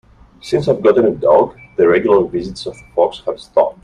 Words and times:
Since 0.41 0.67
I've 0.67 0.81
gotten 0.81 1.05
a 1.05 1.11
dog, 1.11 1.55
the 1.77 1.87
regular 1.87 2.27
visits 2.27 2.65
of 2.65 2.73
the 2.75 2.85
fox 2.95 3.21
have 3.27 3.39
stopped. 3.39 3.77